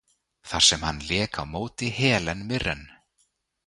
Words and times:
þar 0.49 0.65
sem 0.67 0.81
hann 0.87 1.01
lék 1.09 1.33
á 1.41 1.43
móti 1.53 1.87
Helen 1.97 2.41
Mirren. 2.49 2.83